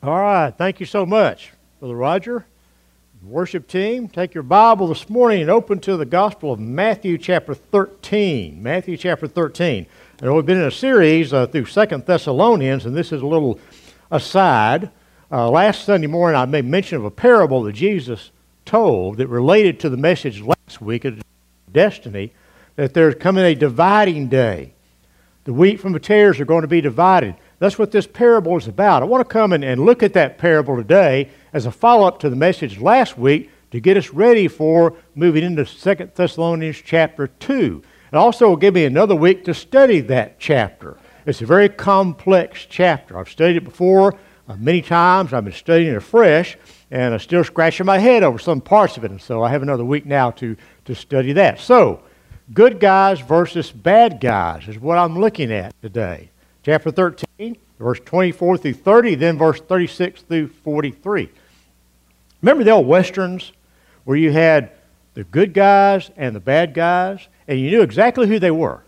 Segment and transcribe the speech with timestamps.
[0.00, 1.50] All right, thank you so much,
[1.80, 2.46] Brother Roger.
[3.20, 7.52] Worship team, take your Bible this morning and open to the Gospel of Matthew chapter
[7.52, 8.62] 13.
[8.62, 9.86] Matthew chapter 13.
[10.22, 13.58] And we've been in a series uh, through Second Thessalonians, and this is a little
[14.08, 14.88] aside.
[15.32, 18.30] Uh, last Sunday morning, I made mention of a parable that Jesus
[18.64, 21.20] told that related to the message last week of
[21.72, 22.32] destiny,
[22.76, 24.74] that there's coming a dividing day.
[25.42, 27.34] The wheat from the tares are going to be divided.
[27.58, 29.02] That's what this parable is about.
[29.02, 32.20] I want to come and, and look at that parable today as a follow up
[32.20, 37.26] to the message last week to get us ready for moving into 2 Thessalonians chapter
[37.26, 37.82] 2.
[38.12, 40.96] It also will give me another week to study that chapter.
[41.26, 43.18] It's a very complex chapter.
[43.18, 44.14] I've studied it before
[44.48, 45.32] uh, many times.
[45.32, 46.56] I've been studying it afresh,
[46.90, 49.10] and I'm still scratching my head over some parts of it.
[49.10, 51.60] And so I have another week now to, to study that.
[51.60, 52.02] So,
[52.54, 56.30] good guys versus bad guys is what I'm looking at today
[56.62, 57.27] chapter 13,
[57.78, 61.28] verse 24 through 30, then verse 36 through 43.
[62.42, 63.52] Remember the old westerns
[64.04, 64.72] where you had
[65.14, 68.82] the good guys and the bad guys, and you knew exactly who they were.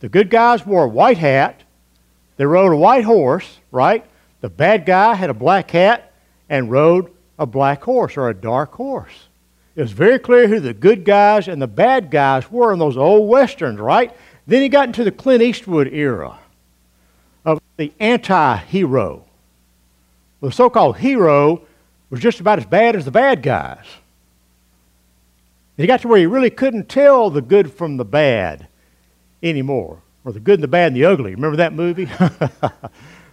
[0.00, 1.62] The good guys wore a white hat,
[2.36, 4.04] they rode a white horse, right?
[4.40, 6.12] The bad guy had a black hat
[6.48, 9.28] and rode a black horse or a dark horse.
[9.76, 12.96] It was very clear who the good guys and the bad guys were in those
[12.96, 14.14] old westerns, right?
[14.46, 16.39] Then you got into the Clint Eastwood era
[17.80, 19.24] the anti hero.
[20.42, 21.62] The so called hero
[22.10, 23.86] was just about as bad as the bad guys.
[25.78, 28.68] He got to where he really couldn't tell the good from the bad
[29.42, 31.34] anymore, or the good and the bad and the ugly.
[31.34, 32.04] Remember that movie?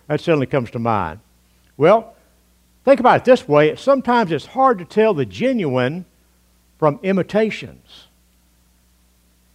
[0.07, 1.19] that suddenly comes to mind.
[1.75, 2.15] Well,
[2.85, 6.05] think about it this way sometimes it's hard to tell the genuine
[6.79, 8.07] from imitations.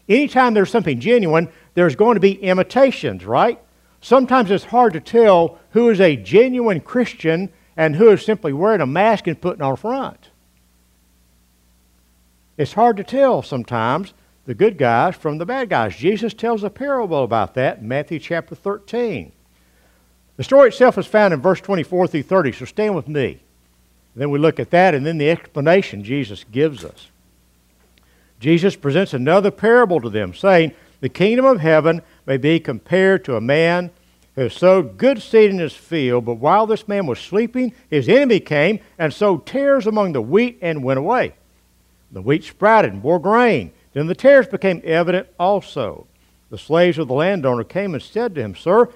[0.06, 3.58] Anytime there's something genuine, there's going to be imitations, right?
[4.02, 8.80] Sometimes it's hard to tell who is a genuine Christian and who is simply wearing
[8.80, 10.30] a mask and putting on a front.
[12.58, 14.12] It's hard to tell sometimes
[14.44, 15.96] the good guys from the bad guys.
[15.96, 19.30] Jesus tells a parable about that in Matthew chapter 13.
[20.36, 23.40] The story itself is found in verse 24 through 30, so stand with me.
[24.16, 27.08] Then we look at that and then the explanation Jesus gives us.
[28.40, 33.36] Jesus presents another parable to them, saying, The kingdom of heaven may be compared to
[33.36, 33.90] a man
[34.34, 38.40] who sowed good seed in his field, but while this man was sleeping, his enemy
[38.40, 41.34] came and sowed tares among the wheat and went away.
[42.10, 43.72] The wheat sprouted and bore grain.
[43.92, 46.06] Then the tares became evident also.
[46.50, 48.88] The slaves of the landowner came and said to him, Sir,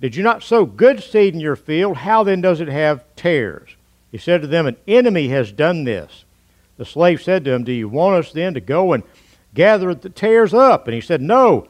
[0.00, 1.98] did you not sow good seed in your field?
[1.98, 3.76] How then does it have tares?
[4.10, 6.24] He said to them, An enemy has done this.
[6.76, 9.04] The slave said to him, Do you want us then to go and
[9.54, 10.86] gather the tares up?
[10.86, 11.68] And he said, No.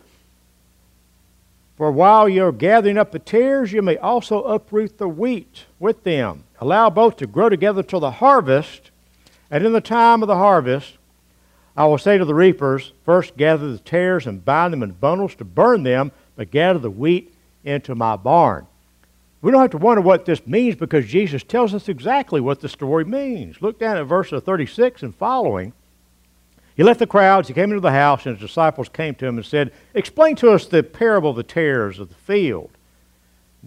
[1.82, 6.44] For while you're gathering up the tares, you may also uproot the wheat with them.
[6.60, 8.92] Allow both to grow together till the harvest.
[9.50, 10.96] And in the time of the harvest,
[11.76, 15.34] I will say to the reapers, First gather the tares and bind them in bundles
[15.34, 17.34] to burn them, but gather the wheat
[17.64, 18.68] into my barn.
[19.40, 22.68] We don't have to wonder what this means because Jesus tells us exactly what the
[22.68, 23.60] story means.
[23.60, 25.72] Look down at verse 36 and following.
[26.76, 29.36] He left the crowds, he came into the house, and his disciples came to him
[29.36, 32.70] and said, Explain to us the parable of the tares of the field.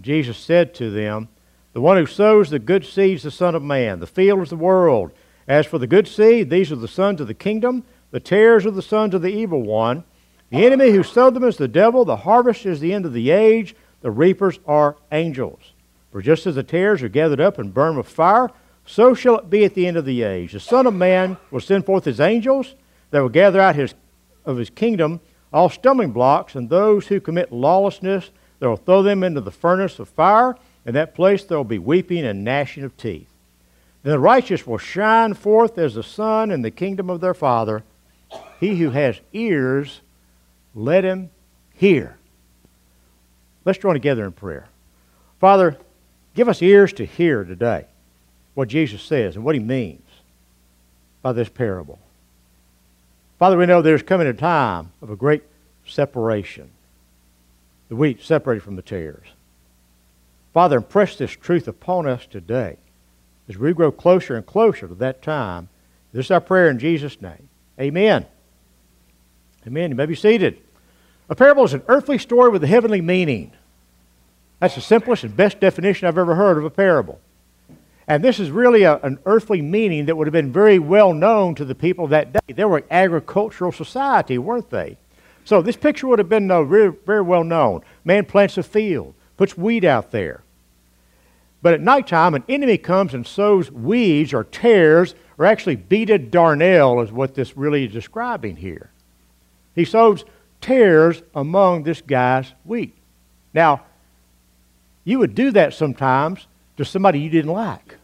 [0.02, 1.30] Jesus said to them,
[1.74, 4.00] The one who sows the good seed is the Son of Man.
[4.00, 5.12] The field is the world.
[5.48, 7.84] As for the good seed, these are the sons of the kingdom.
[8.12, 10.04] The tares are the sons of the evil one.
[10.50, 12.06] The enemy who sowed them is the devil.
[12.06, 13.76] The harvest is the end of the age.
[14.02, 15.74] The reapers are angels.
[16.12, 18.50] For just as the tares are gathered up and burned with fire,
[18.86, 20.54] so shall it be at the end of the age.
[20.54, 22.76] The Son of Man will send forth his angels
[23.16, 23.96] that will gather out his,
[24.44, 25.22] of his kingdom
[25.54, 30.00] all stumbling blocks, and those who commit lawlessness, they will throw them into the furnace
[30.00, 30.58] of fire.
[30.86, 33.30] In that place there will be weeping and gnashing of teeth.
[34.04, 37.84] Then the righteous will shine forth as the sun in the kingdom of their Father.
[38.60, 40.02] He who has ears,
[40.74, 41.30] let him
[41.74, 42.18] hear.
[43.64, 44.68] Let's join together in prayer.
[45.40, 45.78] Father,
[46.34, 47.86] give us ears to hear today
[48.56, 50.04] what Jesus says and what he means
[51.22, 51.98] by this parable.
[53.38, 55.44] Father, we know there's coming a time of a great
[55.86, 56.70] separation.
[57.90, 59.28] The wheat separated from the tares.
[60.54, 62.78] Father, impress this truth upon us today
[63.50, 65.68] as we grow closer and closer to that time.
[66.14, 67.50] This is our prayer in Jesus' name.
[67.80, 68.26] Amen.
[69.68, 69.90] Amen.
[69.90, 70.62] You may be seated.
[71.30, 73.52] A parable is an earthly story with a heavenly meaning.
[74.60, 77.20] That's the simplest and best definition I've ever heard of a parable.
[78.08, 81.56] And this is really a, an earthly meaning that would have been very well known
[81.56, 82.54] to the people of that day.
[82.54, 84.98] They were agricultural society, weren't they?
[85.44, 87.82] So this picture would have been uh, very, very well known.
[88.04, 90.44] Man plants a field, puts wheat out there.
[91.62, 97.04] But at nighttime, an enemy comes and sows weeds or tares, or actually bearded darnel
[97.04, 98.92] is what this really is describing here.
[99.74, 100.26] He sows
[100.62, 102.96] tares among this guy's wheat.
[103.54, 103.84] Now,
[105.04, 107.98] you would do that sometimes to somebody you didn't like.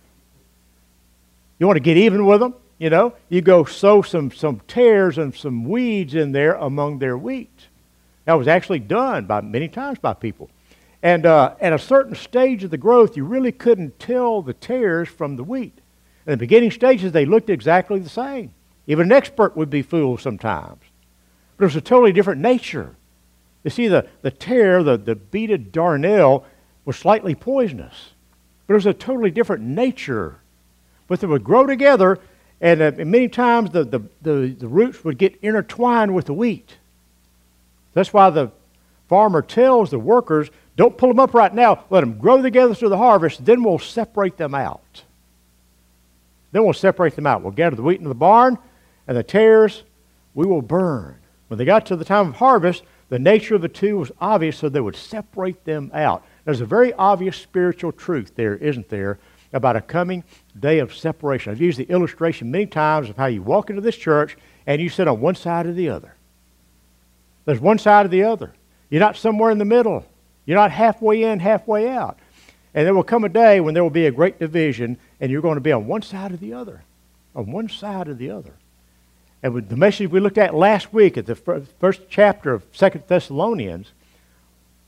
[1.59, 2.56] You want to get even with them?
[2.79, 7.15] You know, you go sow some, some tares and some weeds in there among their
[7.15, 7.68] wheat.
[8.25, 10.50] That was actually done by many times by people.
[11.03, 15.09] And uh, at a certain stage of the growth, you really couldn't tell the tares
[15.09, 15.77] from the wheat.
[16.25, 18.53] In the beginning stages, they looked exactly the same.
[18.88, 20.81] Even an expert would be fooled sometimes.
[21.57, 22.95] But it was a totally different nature.
[23.63, 26.45] You see, the, the tare, the, the bearded darnel,
[26.85, 28.12] was slightly poisonous.
[28.71, 30.38] It was a totally different nature.
[31.07, 32.19] But they would grow together,
[32.62, 36.33] and, uh, and many times the, the, the, the roots would get intertwined with the
[36.33, 36.77] wheat.
[37.94, 38.51] That's why the
[39.09, 41.83] farmer tells the workers don't pull them up right now.
[41.89, 43.44] Let them grow together through the harvest.
[43.44, 45.03] Then we'll separate them out.
[46.53, 47.41] Then we'll separate them out.
[47.41, 48.57] We'll gather the wheat into the barn,
[49.07, 49.83] and the tares
[50.33, 51.17] we will burn.
[51.50, 54.57] When they got to the time of harvest, the nature of the two was obvious,
[54.57, 56.25] so they would separate them out.
[56.45, 59.19] There's a very obvious spiritual truth there, isn't there,
[59.53, 60.23] about a coming
[60.57, 61.51] day of separation.
[61.51, 64.89] I've used the illustration many times of how you walk into this church and you
[64.89, 66.15] sit on one side or the other.
[67.45, 68.53] There's one side or the other.
[68.89, 70.05] You're not somewhere in the middle.
[70.45, 72.17] You're not halfway in, halfway out.
[72.73, 75.41] And there will come a day when there will be a great division, and you're
[75.41, 76.83] going to be on one side or the other.
[77.35, 78.53] On one side or the other.
[79.43, 83.03] And with the message we looked at last week at the first chapter of Second
[83.07, 83.91] Thessalonians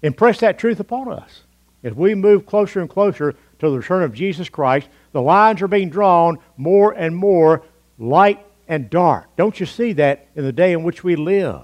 [0.01, 1.42] impressed that truth upon us.
[1.83, 5.67] As we move closer and closer to the return of Jesus Christ, the lines are
[5.67, 7.63] being drawn more and more
[7.99, 9.35] light and dark.
[9.35, 11.61] Don't you see that in the day in which we live?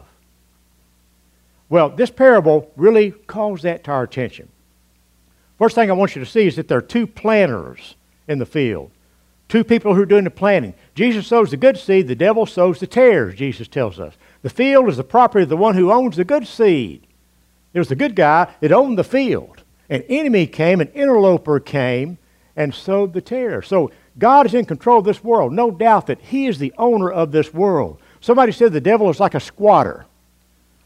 [1.69, 4.49] Well, this parable really calls that to our attention.
[5.57, 7.95] First thing I want you to see is that there are two planters
[8.27, 8.91] in the field.
[9.49, 10.73] Two people who are doing the planting.
[10.95, 14.13] Jesus sows the good seed, the devil sows the tares, Jesus tells us.
[14.41, 17.05] The field is the property of the one who owns the good seed.
[17.73, 19.58] It was the good guy that owned the field.
[19.89, 22.17] An enemy came, an interloper came,
[22.55, 23.67] and sowed the tares.
[23.67, 25.53] So God is in control of this world.
[25.53, 27.99] No doubt that He is the owner of this world.
[28.21, 30.05] Somebody said the devil is like a squatter.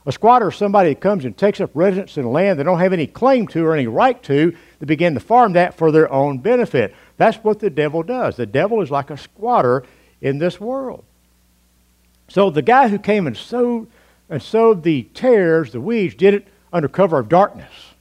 [0.06, 2.94] A squatter is somebody that comes and takes up residence in land they don't have
[2.94, 4.56] any claim to or any right to.
[4.80, 6.94] They begin to farm that for their own benefit.
[7.18, 8.36] That's what the devil does.
[8.36, 9.84] The devil is like a squatter
[10.22, 11.06] in this world.
[12.28, 13.88] So the guy who came and sowed
[14.30, 17.93] and sowed the tares, the weeds, did it under cover of darkness.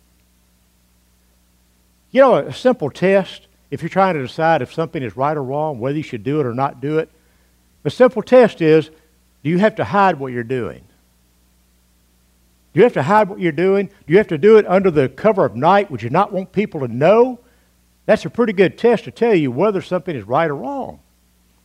[2.13, 5.43] You know, a simple test, if you're trying to decide if something is right or
[5.43, 7.11] wrong, whether you should do it or not do it,
[7.83, 8.91] the simple test is
[9.43, 10.85] do you have to hide what you're doing?
[12.73, 13.87] Do you have to hide what you're doing?
[13.87, 15.91] Do you have to do it under the cover of night?
[15.91, 17.41] Would you not want people to know?
[18.07, 21.01] That's a pretty good test to tell you whether something is right or wrong.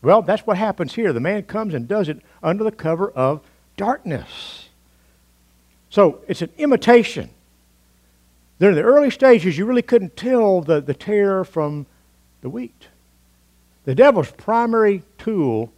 [0.02, 1.14] Well, that's what happens here.
[1.14, 3.42] The man comes and does it under the cover of
[3.76, 4.70] darkness.
[5.90, 7.30] So it's an imitation.
[8.60, 11.86] In the early stages, you really couldn't tell the, the tare from
[12.42, 12.88] the wheat.
[13.86, 15.72] The devil's primary tool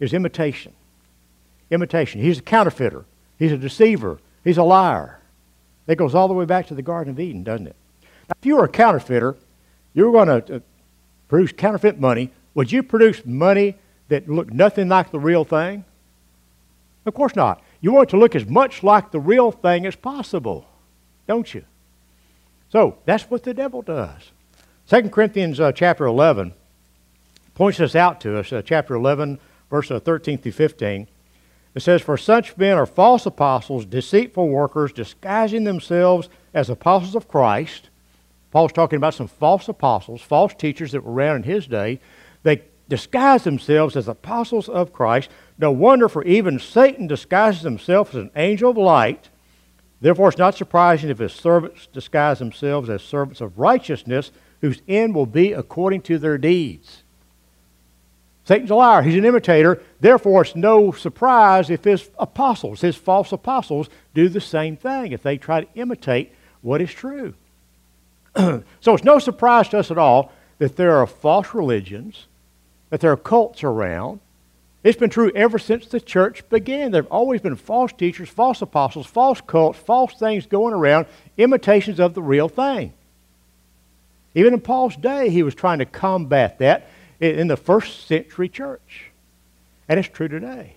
[0.00, 0.72] is imitation.
[1.70, 2.20] Imitation.
[2.20, 3.04] He's a counterfeiter.
[3.38, 4.18] He's a deceiver.
[4.42, 5.20] He's a liar.
[5.86, 7.76] That goes all the way back to the Garden of Eden, doesn't it?
[8.28, 9.36] Now, if you were a counterfeiter,
[9.94, 10.60] you were going to uh,
[11.28, 12.30] produce counterfeit money.
[12.54, 13.76] Would you produce money
[14.08, 15.84] that looked nothing like the real thing?
[17.06, 17.62] Of course not.
[17.80, 20.66] You want it to look as much like the real thing as possible,
[21.26, 21.64] don't you?
[22.70, 24.30] So that's what the devil does.
[24.88, 26.52] 2 Corinthians uh, chapter 11
[27.54, 31.06] points this out to us, uh, chapter 11, verse uh, 13 through 15.
[31.74, 37.28] It says, For such men are false apostles, deceitful workers, disguising themselves as apostles of
[37.28, 37.90] Christ.
[38.50, 42.00] Paul's talking about some false apostles, false teachers that were around in his day.
[42.42, 45.30] They disguise themselves as apostles of Christ.
[45.58, 49.28] No wonder, for even Satan disguises himself as an angel of light.
[50.00, 55.14] Therefore, it's not surprising if his servants disguise themselves as servants of righteousness, whose end
[55.14, 57.02] will be according to their deeds.
[58.44, 59.02] Satan's a liar.
[59.02, 59.82] He's an imitator.
[60.00, 65.22] Therefore, it's no surprise if his apostles, his false apostles, do the same thing, if
[65.22, 67.34] they try to imitate what is true.
[68.36, 72.26] so it's no surprise to us at all that there are false religions,
[72.88, 74.20] that there are cults around.
[74.82, 76.90] It's been true ever since the church began.
[76.90, 81.06] There have always been false teachers, false apostles, false cults, false things going around,
[81.36, 82.94] imitations of the real thing.
[84.34, 89.10] Even in Paul's day, he was trying to combat that in the first century church.
[89.88, 90.76] And it's true today.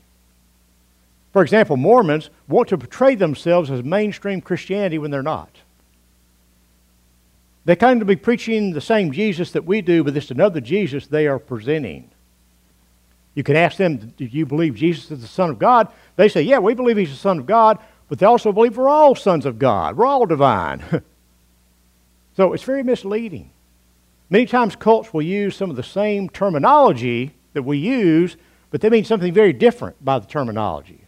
[1.31, 5.49] For example, Mormons want to portray themselves as mainstream Christianity when they're not.
[7.65, 11.07] They claim to be preaching the same Jesus that we do, but it's another Jesus
[11.07, 12.09] they are presenting.
[13.35, 15.87] You can ask them, Do you believe Jesus is the Son of God?
[16.15, 18.89] They say, Yeah, we believe He's the Son of God, but they also believe we're
[18.89, 19.97] all sons of God.
[19.97, 20.83] We're all divine.
[22.35, 23.49] so it's very misleading.
[24.29, 28.35] Many times cults will use some of the same terminology that we use,
[28.71, 31.05] but they mean something very different by the terminology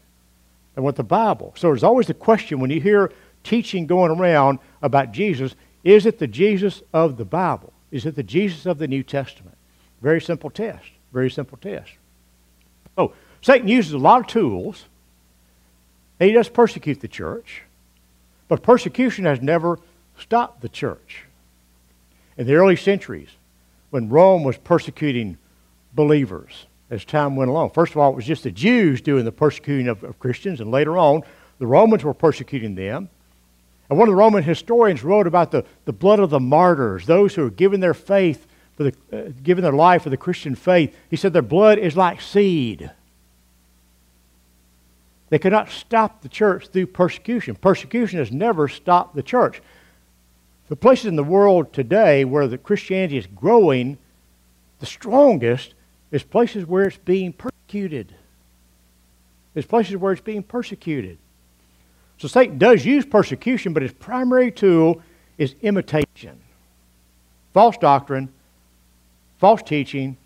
[0.73, 1.53] than what the Bible.
[1.55, 3.11] So there's always the question when you hear
[3.43, 5.55] teaching going around about Jesus
[5.85, 7.71] is it the Jesus of the Bible?
[7.91, 9.55] Is it the Jesus of the New Testament?
[10.01, 10.87] Very simple test.
[11.13, 11.91] Very simple test.
[12.97, 14.85] Oh, Satan uses a lot of tools.
[16.19, 17.63] And he does persecute the church.
[18.47, 19.79] But persecution has never
[20.17, 21.25] stopped the church.
[22.37, 23.29] In the early centuries,
[23.89, 25.37] when Rome was persecuting
[25.93, 29.31] believers as time went along, first of all, it was just the Jews doing the
[29.31, 31.23] persecuting of, of Christians, and later on,
[31.59, 33.09] the Romans were persecuting them.
[33.89, 37.35] And one of the Roman historians wrote about the, the blood of the martyrs, those
[37.35, 40.95] who are given their faith, for the, uh, giving their life for the Christian faith.
[41.09, 42.91] He said their blood is like seed.
[45.29, 47.55] They could not stop the church through persecution.
[47.55, 49.61] Persecution has never stopped the church.
[50.69, 53.97] The places in the world today where the Christianity is growing
[54.79, 55.73] the strongest
[56.11, 58.13] is places where it's being persecuted.
[59.53, 61.17] It's places where it's being persecuted.
[62.17, 65.01] So Satan does use persecution, but his primary tool
[65.37, 66.39] is imitation.
[67.53, 68.31] False doctrine,
[69.37, 70.17] false teaching,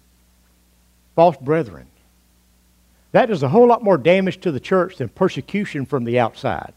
[1.15, 1.87] false brethren.
[3.11, 6.73] That does a whole lot more damage to the church than persecution from the outside.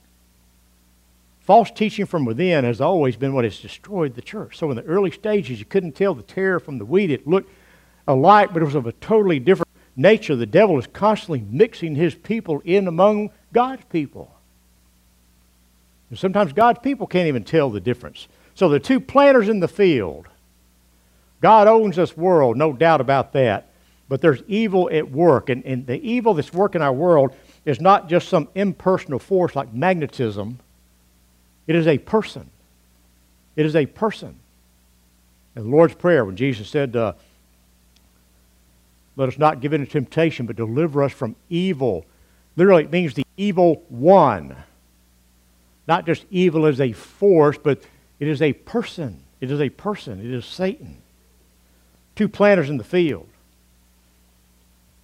[1.41, 4.57] False teaching from within has always been what has destroyed the church.
[4.57, 7.11] So in the early stages, you couldn't tell the tare from the wheat.
[7.11, 7.51] It looked
[8.07, 10.37] alike, but it was of a totally different nature.
[10.37, 14.33] The devil is constantly mixing his people in among God's people.
[16.11, 18.29] And sometimes God's people can't even tell the difference.
[18.55, 20.29] So the two planters in the field.
[21.43, 23.67] God owns this world, no doubt about that.
[24.09, 25.51] But there's evil at work.
[25.51, 27.35] And, and the evil that's working our world
[27.65, 30.61] is not just some impersonal force like magnetism,
[31.67, 32.49] it is a person.
[33.57, 34.39] It is a person.
[35.57, 37.13] In the Lord's Prayer, when Jesus said, uh,
[39.17, 42.07] Let us not give in to temptation, but deliver us from evil,
[42.57, 44.57] literally it means the evil one.
[45.89, 47.83] Not just evil as a force, but
[48.21, 49.23] it is a person.
[49.41, 50.21] It is a person.
[50.21, 51.02] It is Satan.
[52.15, 53.29] Two planters in the field.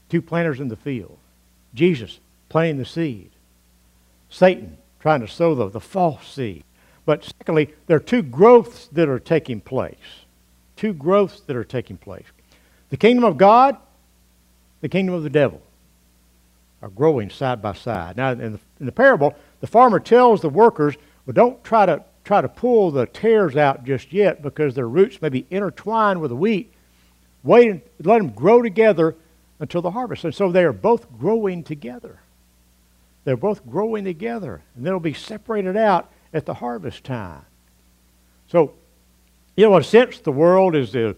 [0.08, 1.18] Two planters in the field.
[1.74, 3.30] Jesus planting the seed.
[4.30, 6.64] Satan trying to sow the, the false seed.
[7.04, 9.96] But secondly, there are two growths that are taking place.
[10.76, 12.26] Two growths that are taking place.
[12.90, 13.76] The kingdom of God,
[14.80, 15.62] the kingdom of the devil
[16.82, 18.16] are growing side by side.
[18.16, 20.96] Now, in the, in the parable, the farmer tells the workers,
[21.26, 25.20] well, don't try to, try to pull the tares out just yet because their roots
[25.20, 26.72] may be intertwined with the wheat.
[27.48, 29.16] Wait and let them grow together
[29.58, 30.22] until the harvest.
[30.22, 32.20] And so they are both growing together.
[33.24, 37.40] They're both growing together, and they'll be separated out at the harvest time.
[38.48, 38.74] So,
[39.56, 41.14] you know, in a sense, the world is, uh,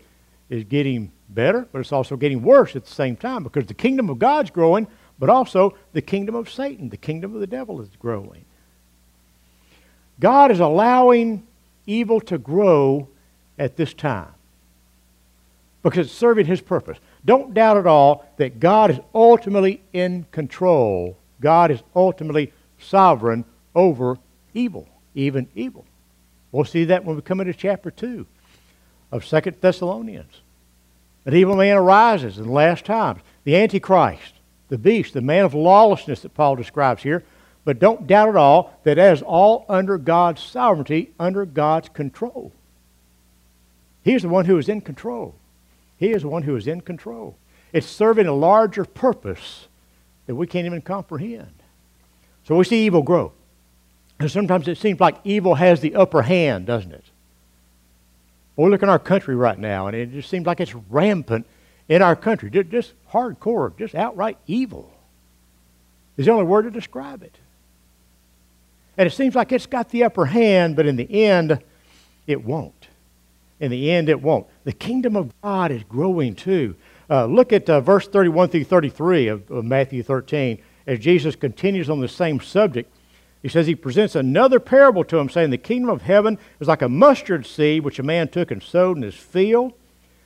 [0.48, 4.08] is getting better, but it's also getting worse at the same time because the kingdom
[4.08, 4.86] of God's growing,
[5.18, 8.44] but also the kingdom of Satan, the kingdom of the devil is growing.
[10.20, 11.44] God is allowing
[11.86, 13.08] evil to grow
[13.58, 14.34] at this time
[15.82, 16.98] because it's serving his purpose.
[17.24, 21.16] Don't doubt at all that God is ultimately in control.
[21.40, 23.44] God is ultimately sovereign
[23.74, 24.18] over
[24.54, 25.84] evil, even evil.
[26.52, 28.26] We'll see that when we come into chapter 2
[29.12, 30.40] of Second Thessalonians.
[31.24, 33.20] An evil man arises in the last times.
[33.44, 34.34] The Antichrist
[34.70, 37.22] the beast, the man of lawlessness that Paul describes here.
[37.64, 42.52] But don't doubt at all that that is all under God's sovereignty, under God's control.
[44.02, 45.34] He is the one who is in control.
[46.00, 47.36] He is the one who is in control.
[47.72, 49.68] It's serving a larger purpose
[50.26, 51.52] that we can't even comprehend.
[52.44, 53.32] So we see evil grow.
[54.18, 57.04] And sometimes it seems like evil has the upper hand, doesn't it?
[58.56, 61.46] Well, we look in our country right now, and it just seems like it's rampant
[61.88, 62.50] in our country.
[62.50, 64.92] Just hardcore, just outright evil
[66.16, 67.34] is the only word to describe it.
[68.98, 71.62] And it seems like it's got the upper hand, but in the end,
[72.26, 72.88] it won't.
[73.60, 74.46] In the end, it won't.
[74.64, 76.74] The kingdom of God is growing too.
[77.08, 81.90] Uh, look at uh, verse 31 through 33 of, of Matthew 13 as Jesus continues
[81.90, 82.92] on the same subject.
[83.42, 86.82] He says he presents another parable to him, saying, The kingdom of heaven is like
[86.82, 89.72] a mustard seed which a man took and sowed in his field.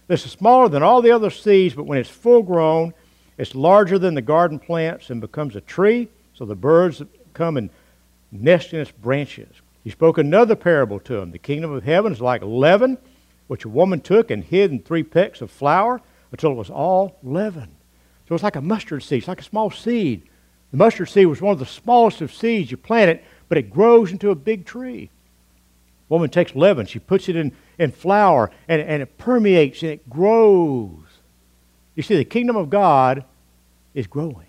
[0.07, 2.93] This is smaller than all the other seeds, but when it's full grown,
[3.39, 7.71] it's larger than the garden plants and becomes a tree, so the birds come and
[8.31, 9.55] nest in its branches.
[9.83, 11.31] He spoke another parable to them.
[11.31, 12.99] The kingdom of heaven is like leaven,
[13.47, 16.01] which a woman took and hid in three pecks of flour
[16.33, 17.75] until it was all leavened.
[18.29, 19.19] So it's like a mustard seed.
[19.19, 20.23] It's like a small seed.
[20.71, 23.71] The mustard seed was one of the smallest of seeds you plant it, but it
[23.71, 25.11] grows into a big tree.
[26.09, 30.09] Woman takes leaven, she puts it in, in flour, and, and it permeates and it
[30.09, 30.99] grows.
[31.95, 33.25] You see, the kingdom of God
[33.95, 34.47] is growing.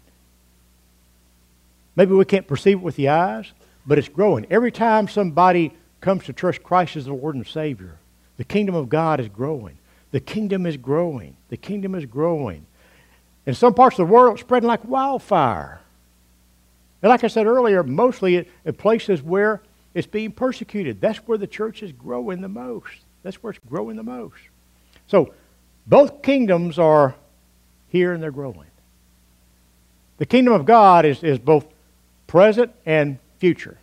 [1.95, 3.53] Maybe we can't perceive it with the eyes,
[3.85, 4.45] but it's growing.
[4.49, 7.97] Every time somebody comes to trust Christ as the Lord and Savior,
[8.37, 9.77] the kingdom of God is growing.
[10.11, 11.35] The kingdom is growing.
[11.49, 12.65] The kingdom is growing.
[13.45, 15.81] In some parts of the world, it's spreading like wildfire.
[17.01, 19.61] And like I said earlier, mostly in places where
[19.93, 20.99] it's being persecuted.
[20.99, 22.95] That's where the church is growing the most.
[23.23, 24.39] That's where it's growing the most.
[25.07, 25.33] So
[25.85, 27.15] both kingdoms are
[27.89, 28.67] here and they're growing.
[30.17, 31.65] The kingdom of God is, is both
[32.27, 33.77] present and future.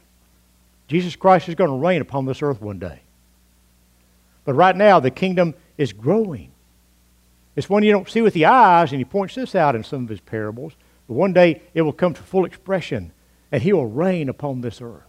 [0.89, 3.02] Jesus Christ is going to reign upon this earth one day.
[4.45, 6.51] But right now, the kingdom is growing.
[7.55, 10.05] It's one you don't see with the eyes, and he points this out in some
[10.05, 10.73] of his parables.
[11.07, 13.13] But one day it will come to full expression,
[13.51, 15.03] and he will reign upon this earth.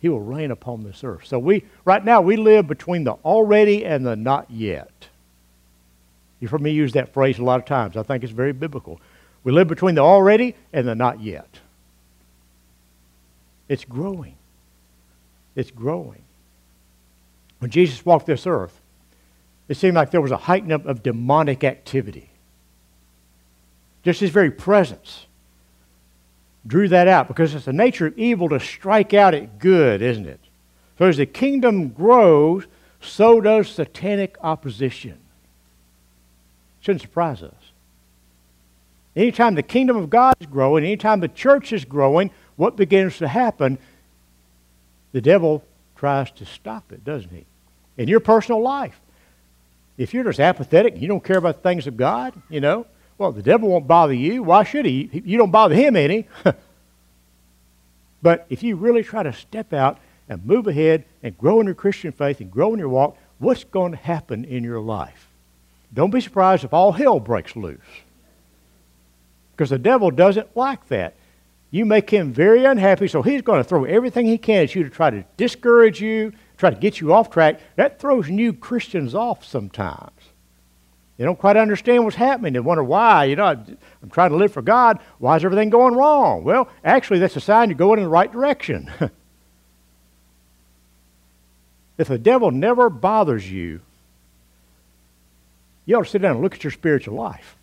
[0.00, 1.26] He will reign upon this earth.
[1.26, 5.08] So we, right now, we live between the already and the not yet.
[6.40, 7.98] You've heard me use that phrase a lot of times.
[7.98, 8.98] I think it's very biblical.
[9.44, 11.60] We live between the already and the not yet.
[13.68, 14.36] It's growing.
[15.54, 16.22] It's growing.
[17.58, 18.79] When Jesus walked this earth,
[19.70, 22.28] it seemed like there was a heightening of, of demonic activity.
[24.02, 25.26] Just his very presence
[26.66, 30.26] drew that out because it's the nature of evil to strike out at good, isn't
[30.26, 30.40] it?
[30.98, 32.66] So as the kingdom grows,
[33.00, 35.18] so does satanic opposition.
[36.80, 37.54] Shouldn't surprise us.
[39.14, 43.28] Anytime the kingdom of God is growing, anytime the church is growing, what begins to
[43.28, 43.78] happen?
[45.12, 45.62] The devil
[45.94, 47.44] tries to stop it, doesn't he?
[47.96, 49.00] In your personal life.
[50.00, 52.86] If you're just apathetic, you don't care about the things of God, you know,
[53.18, 54.42] well, the devil won't bother you.
[54.42, 55.10] Why should he?
[55.12, 56.26] You don't bother him any.
[58.22, 61.74] but if you really try to step out and move ahead and grow in your
[61.74, 65.28] Christian faith and grow in your walk, what's going to happen in your life?
[65.92, 67.78] Don't be surprised if all hell breaks loose.
[69.52, 71.12] Because the devil doesn't like that.
[71.70, 74.82] You make him very unhappy, so he's going to throw everything he can at you
[74.82, 77.58] to try to discourage you, try to get you off track.
[77.76, 80.12] That throws new Christians off sometimes.
[81.16, 82.52] They don't quite understand what's happening.
[82.52, 83.24] They wonder why.
[83.24, 85.00] You know, I'm trying to live for God.
[85.18, 86.44] Why is everything going wrong?
[86.44, 88.90] Well, actually, that's a sign you're going in the right direction.
[91.98, 93.80] if the devil never bothers you,
[95.84, 97.56] you ought to sit down and look at your spiritual life.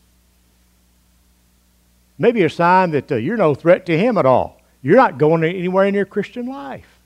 [2.20, 4.62] Maybe a sign that uh, you're no threat to him at all.
[4.82, 6.97] You're not going anywhere in your Christian life.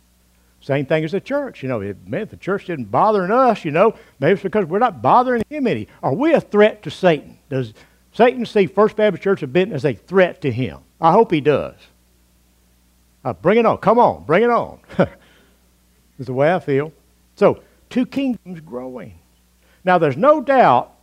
[0.62, 1.64] Same thing as the church.
[1.64, 4.66] You know, if, man, if the church isn't bothering us, you know, maybe it's because
[4.66, 5.88] we're not bothering him any.
[6.04, 7.40] Are we a threat to Satan?
[7.50, 7.74] Does
[8.14, 10.80] Satan see First Baptist Church of Benton as a threat to him?
[11.00, 11.76] I hope he does.
[13.26, 13.80] Uh, bring it on.
[13.80, 14.24] Come on.
[14.24, 14.80] Bring it on.
[16.20, 16.94] is the way I feel.
[17.36, 19.16] So, two kingdoms growing.
[19.84, 20.94] Now, there's no doubt,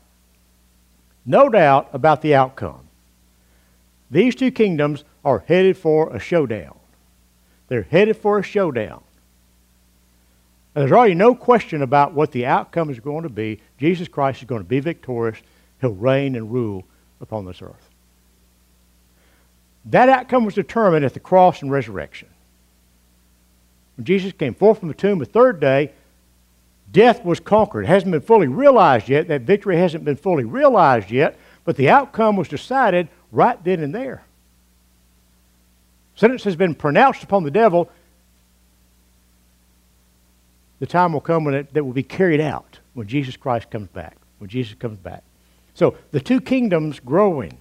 [1.26, 2.88] no doubt about the outcome.
[4.08, 6.78] These two kingdoms are headed for a showdown.
[7.66, 9.02] They're headed for a showdown.
[10.78, 13.60] There's already no question about what the outcome is going to be.
[13.78, 15.38] Jesus Christ is going to be victorious.
[15.80, 16.84] He'll reign and rule
[17.20, 17.90] upon this earth.
[19.86, 22.28] That outcome was determined at the cross and resurrection.
[23.96, 25.92] When Jesus came forth from the tomb the third day,
[26.92, 27.84] death was conquered.
[27.84, 29.26] It hasn't been fully realized yet.
[29.26, 33.92] That victory hasn't been fully realized yet, but the outcome was decided right then and
[33.92, 34.22] there.
[36.14, 37.90] Sentence has been pronounced upon the devil,
[40.78, 43.88] the time will come when it that will be carried out when Jesus Christ comes
[43.88, 44.16] back.
[44.38, 45.22] When Jesus comes back.
[45.74, 47.56] So the two kingdoms growing.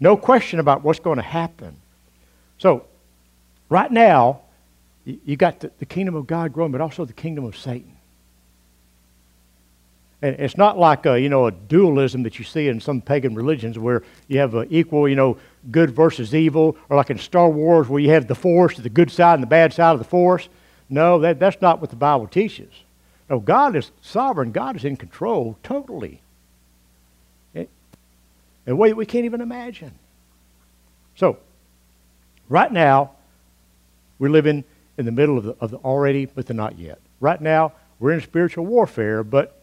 [0.00, 1.76] No question about what's going to happen.
[2.58, 2.86] So
[3.68, 4.40] right now,
[5.04, 7.96] you got the, the kingdom of God growing, but also the kingdom of Satan.
[10.22, 13.34] And it's not like a, you know a dualism that you see in some pagan
[13.34, 15.38] religions where you have a equal you know
[15.70, 19.10] good versus evil, or like in Star Wars where you have the Force, the good
[19.10, 20.48] side and the bad side of the Force.
[20.90, 22.70] No, that, that's not what the Bible teaches.
[23.30, 24.50] No, God is sovereign.
[24.50, 26.20] God is in control totally.
[27.54, 27.66] Eh,
[28.66, 29.92] in a way that we can't even imagine.
[31.14, 31.38] So,
[32.48, 33.12] right now,
[34.18, 34.64] we're living
[34.98, 36.98] in the middle of the, of the already but the not yet.
[37.20, 39.62] Right now, we're in spiritual warfare, but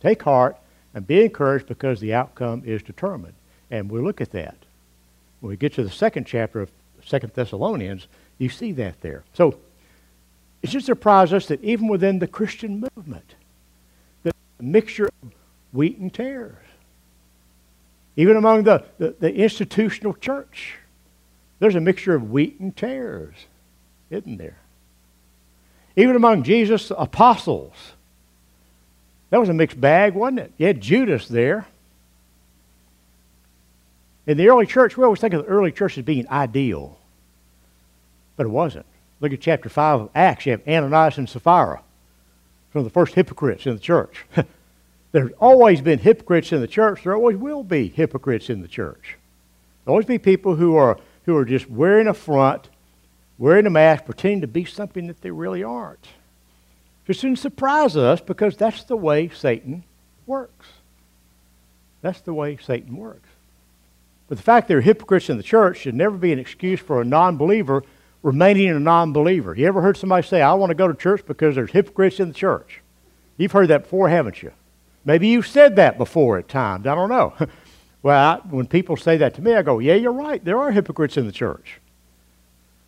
[0.00, 0.56] take heart
[0.94, 3.34] and be encouraged because the outcome is determined.
[3.70, 4.56] And we'll look at that.
[5.40, 6.70] When we get to the second chapter of
[7.04, 8.06] Second Thessalonians,
[8.38, 9.24] you see that there.
[9.32, 9.58] So,
[10.62, 13.34] it should surprise us that even within the Christian movement,
[14.22, 15.32] the mixture of
[15.72, 16.56] wheat and tares.
[18.16, 20.76] Even among the, the, the institutional church,
[21.58, 23.34] there's a mixture of wheat and tares,
[24.10, 24.58] isn't there?
[25.96, 27.74] Even among Jesus' apostles,
[29.30, 30.52] that was a mixed bag, wasn't it?
[30.58, 31.66] You had Judas there.
[34.26, 36.98] In the early church, we always think of the early church as being ideal,
[38.36, 38.86] but it wasn't.
[39.20, 40.46] Look at chapter 5 of Acts.
[40.46, 41.82] You have Ananias and Sapphira,
[42.72, 44.24] some of the first hypocrites in the church.
[45.12, 47.02] There's always been hypocrites in the church.
[47.02, 49.18] There always will be hypocrites in the church.
[49.84, 52.68] There'll always be people who are, who are just wearing a front,
[53.36, 56.08] wearing a mask, pretending to be something that they really aren't.
[57.06, 59.82] It shouldn't surprise us because that's the way Satan
[60.26, 60.68] works.
[62.02, 63.28] That's the way Satan works.
[64.28, 67.00] But the fact there are hypocrites in the church should never be an excuse for
[67.00, 67.82] a non believer
[68.22, 69.54] remaining a non believer.
[69.54, 72.28] You ever heard somebody say, I want to go to church because there's hypocrites in
[72.28, 72.80] the church?
[73.36, 74.52] You've heard that before, haven't you?
[75.04, 76.86] Maybe you've said that before at times.
[76.86, 77.34] I don't know.
[78.02, 80.44] well, I, when people say that to me, I go, Yeah, you're right.
[80.44, 81.80] There are hypocrites in the church.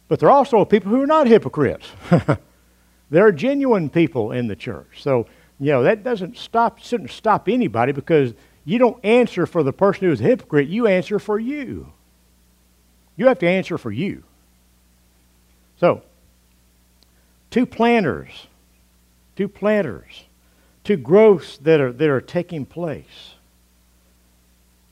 [0.08, 1.88] But there are also people who are not hypocrites.
[3.10, 5.02] there are genuine people in the church.
[5.02, 5.26] So,
[5.58, 8.34] you know, that doesn't stop, shouldn't stop anybody because
[8.66, 11.92] you don't answer for the person who's a hypocrite, you answer for you.
[13.16, 14.24] You have to answer for you.
[15.82, 16.02] So,
[17.50, 18.46] two planters,
[19.36, 20.24] two planters,
[20.84, 23.34] two growths that are, that are taking place.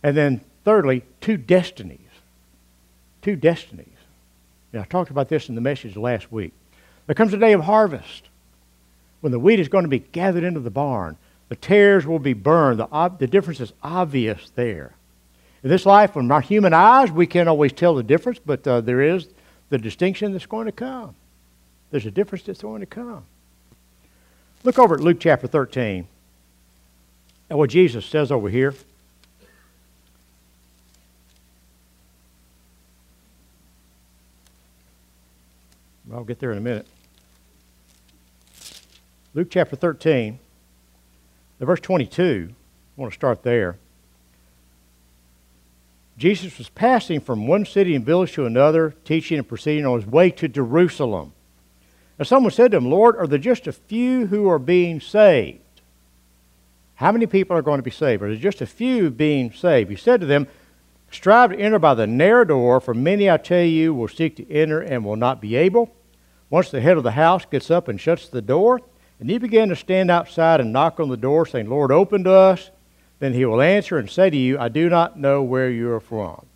[0.02, 2.00] And then, thirdly, two destinies.
[3.22, 3.86] Two destinies.
[4.72, 6.52] Now, I talked about this in the message last week.
[7.06, 8.24] There comes a day of harvest
[9.20, 11.16] when the wheat is going to be gathered into the barn
[11.50, 12.78] the tares will be burned.
[12.78, 14.94] The, ob- the difference is obvious there.
[15.64, 18.80] In this life, from our human eyes, we can't always tell the difference, but uh,
[18.80, 19.26] there is
[19.70, 21.14] the distinction that's going to come.
[21.90, 23.24] There's a difference that's going to come.
[24.62, 26.06] Look over at Luke chapter 13
[27.48, 28.74] and what Jesus says over here.
[36.12, 36.86] I'll get there in a minute.
[39.32, 40.38] Luke chapter 13.
[41.60, 43.76] Now, verse 22, I want to start there.
[46.20, 50.06] Jesus was passing from one city and village to another, teaching and proceeding on his
[50.06, 51.32] way to Jerusalem.
[52.18, 55.60] And someone said to him, Lord, are there just a few who are being saved?
[56.96, 58.22] How many people are going to be saved?
[58.22, 59.88] Are there just a few being saved?
[59.88, 60.46] He said to them,
[61.10, 64.52] Strive to enter by the narrow door, for many, I tell you, will seek to
[64.52, 65.90] enter and will not be able.
[66.50, 68.82] Once the head of the house gets up and shuts the door,
[69.18, 72.30] and he began to stand outside and knock on the door, saying, Lord, open to
[72.30, 72.70] us.
[73.20, 76.00] Then he will answer and say to you, I do not know where you are
[76.00, 76.46] from.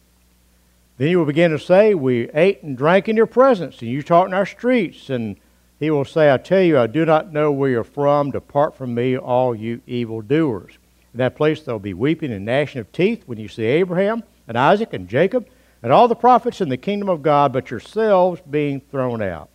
[0.97, 4.03] Then you will begin to say, We ate and drank in your presence, and you
[4.03, 5.11] taught in our streets.
[5.11, 5.37] And
[5.79, 8.31] he will say, I tell you, I do not know where you're from.
[8.31, 10.79] Depart from me, all you evildoers.
[11.13, 14.25] In that place there will be weeping and gnashing of teeth when you see Abraham
[14.49, 15.47] and Isaac and Jacob
[15.83, 19.51] and all the prophets in the kingdom of God, but yourselves being thrown out.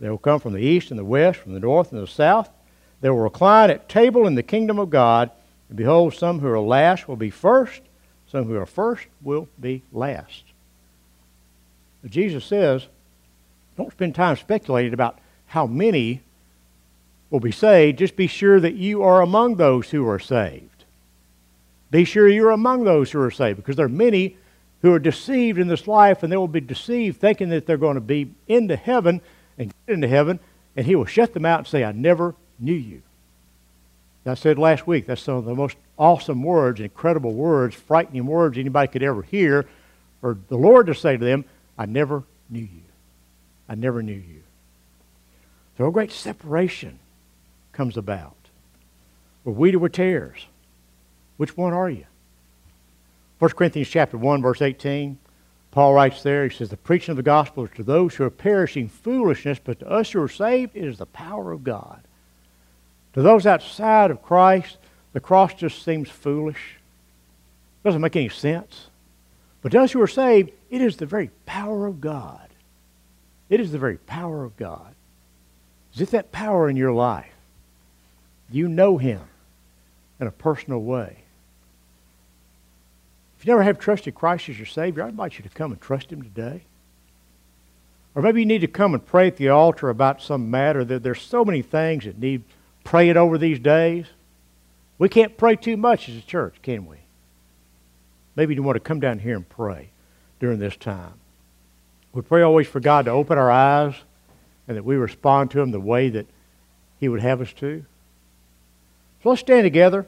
[0.00, 2.50] They will come from the east and the west, from the north and the south.
[3.00, 5.30] They will recline at table in the kingdom of God.
[5.68, 7.82] And behold, some who are last will be first,
[8.26, 10.44] some who are first will be last.
[12.02, 12.86] But Jesus says,
[13.76, 16.22] don't spend time speculating about how many
[17.30, 17.98] will be saved.
[17.98, 20.84] Just be sure that you are among those who are saved.
[21.90, 24.36] Be sure you're among those who are saved because there are many
[24.82, 27.94] who are deceived in this life and they will be deceived thinking that they're going
[27.94, 29.20] to be into heaven
[29.58, 30.38] and get into heaven,
[30.76, 33.02] and he will shut them out and say, I never knew you.
[34.26, 38.58] I said last week, that's some of the most awesome words, incredible words, frightening words
[38.58, 39.66] anybody could ever hear,
[40.20, 41.44] for the Lord to say to them,
[41.78, 42.82] I never knew you.
[43.68, 44.42] I never knew you.
[45.78, 46.98] So a great separation
[47.72, 48.34] comes about.
[49.44, 50.46] We're wheat or tares.
[51.36, 52.06] Which one are you?
[53.38, 55.18] 1 Corinthians chapter 1, verse 18.
[55.70, 58.30] Paul writes there, he says, The preaching of the gospel is to those who are
[58.30, 62.00] perishing foolishness, but to us who are saved, it is the power of God.
[63.16, 64.76] To those outside of Christ,
[65.14, 66.76] the cross just seems foolish.
[67.82, 68.88] It doesn't make any sense.
[69.62, 72.46] But to us who are saved, it is the very power of God.
[73.48, 74.94] It is the very power of God.
[75.94, 77.32] Is it that power in your life?
[78.50, 79.22] You know Him
[80.20, 81.16] in a personal way.
[83.38, 85.80] If you never have trusted Christ as your Savior, I invite you to come and
[85.80, 86.64] trust Him today.
[88.14, 90.84] Or maybe you need to come and pray at the altar about some matter.
[90.84, 92.42] There's so many things that need
[92.86, 94.06] praying over these days.
[94.98, 96.96] We can't pray too much as a church, can we?
[98.34, 99.90] Maybe you want to come down here and pray
[100.40, 101.14] during this time.
[102.12, 103.94] We pray always for God to open our eyes
[104.66, 106.26] and that we respond to Him the way that
[106.98, 107.84] He would have us to.
[109.22, 110.06] So let's stand together.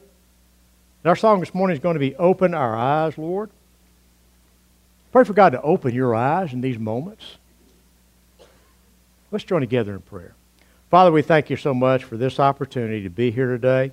[1.03, 3.49] And our song this morning is going to be Open Our Eyes, Lord.
[5.11, 7.37] Pray for God to open your eyes in these moments.
[9.31, 10.33] Let's join together in prayer.
[10.89, 13.91] Father, we thank you so much for this opportunity to be here today,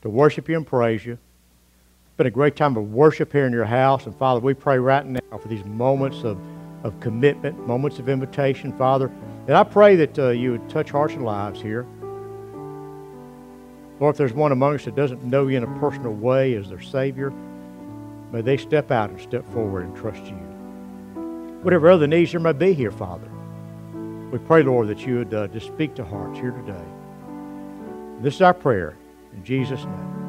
[0.00, 1.12] to worship you and praise you.
[1.12, 4.06] It's been a great time of worship here in your house.
[4.06, 6.38] And Father, we pray right now for these moments of,
[6.84, 9.10] of commitment, moments of invitation, Father.
[9.46, 11.86] And I pray that uh, you would touch hearts and lives here.
[14.00, 16.70] Lord, if there's one among us that doesn't know you in a personal way as
[16.70, 17.30] their Savior,
[18.32, 20.36] may they step out and step forward and trust you.
[21.60, 23.28] Whatever other needs there may be here, Father,
[24.30, 26.84] we pray, Lord, that you would uh, just speak to hearts here today.
[28.20, 28.96] This is our prayer.
[29.32, 30.25] In Jesus' name.